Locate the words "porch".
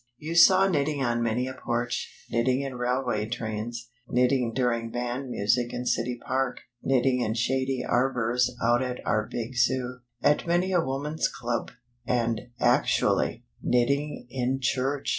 1.53-2.11